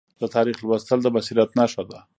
د 0.21 0.23
تاریخ 0.35 0.57
لوستل 0.67 0.99
د 1.03 1.07
بصیرت 1.15 1.49
نښه 1.59 1.83
ده. 1.89 1.99